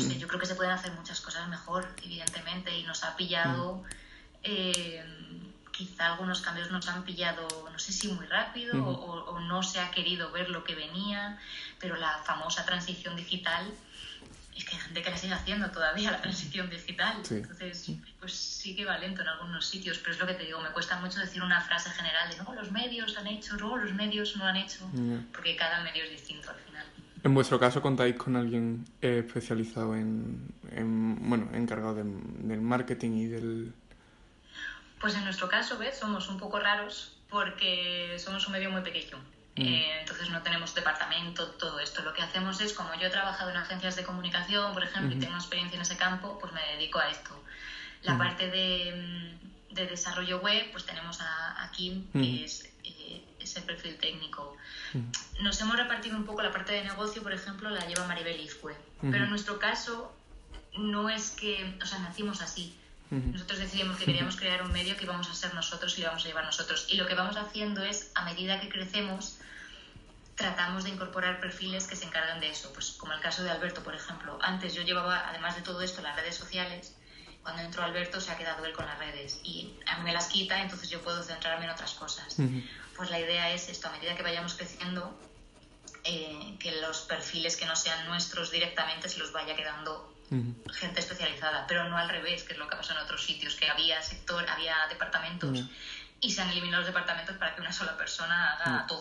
[0.00, 3.82] sé, yo creo que se pueden hacer muchas cosas mejor, evidentemente, y nos ha pillado,
[4.42, 5.04] eh,
[5.70, 9.80] quizá algunos cambios nos han pillado, no sé si muy rápido o, o no se
[9.80, 11.38] ha querido ver lo que venía,
[11.78, 13.72] pero la famosa transición digital
[14.60, 17.22] es que hay gente que la sigue haciendo todavía la transición digital.
[17.30, 20.60] Entonces, pues sí que va lento en algunos sitios, pero es lo que te digo,
[20.60, 23.92] me cuesta mucho decir una frase general de no, los medios han hecho, no, los
[23.94, 24.88] medios no han hecho,
[25.32, 26.86] porque cada medio es distinto al final.
[27.22, 30.54] En vuestro caso, ¿contáis con alguien eh, especializado en,
[31.28, 33.74] bueno, encargado del marketing y del...?
[35.00, 35.98] Pues en nuestro caso, ¿ves?
[35.98, 39.18] Somos un poco raros porque somos un medio muy pequeño.
[39.56, 39.62] Mm.
[39.62, 42.02] Eh, entonces no tenemos departamento, todo esto.
[42.02, 45.18] Lo que hacemos es, como yo he trabajado en agencias de comunicación, por ejemplo, y
[45.18, 47.30] tengo experiencia en ese campo, pues me dedico a esto.
[48.02, 49.36] La parte de,
[49.70, 52.94] de, desarrollo web, pues tenemos a, a Kim, que es eh,
[53.70, 54.56] perfil técnico.
[55.40, 58.74] Nos hemos repartido un poco la parte de negocio, por ejemplo, la lleva Maribel Izcue.
[59.00, 60.12] Pero en nuestro caso,
[60.76, 62.76] no es que, o sea, nacimos así.
[63.10, 66.24] Nosotros decidimos que queríamos crear un medio que íbamos a ser nosotros y lo íbamos
[66.24, 66.86] a llevar nosotros.
[66.90, 69.38] Y lo que vamos haciendo es, a medida que crecemos,
[70.36, 72.72] tratamos de incorporar perfiles que se encargan de eso.
[72.72, 74.38] Pues como el caso de Alberto, por ejemplo.
[74.42, 76.94] Antes yo llevaba, además de todo esto, las redes sociales.
[77.42, 80.28] Cuando entró Alberto se ha quedado él con las redes y a mí me las
[80.28, 82.36] quita, entonces yo puedo centrarme en otras cosas.
[82.96, 85.18] Pues la idea es esto, a medida que vayamos creciendo,
[86.04, 90.14] eh, que los perfiles que no sean nuestros directamente se los vaya quedando
[90.72, 93.68] gente especializada, pero no al revés, que es lo que pasó en otros sitios, que
[93.68, 95.64] había sector, había departamentos
[96.20, 98.98] y se han eliminado los departamentos para que una sola persona haga todo.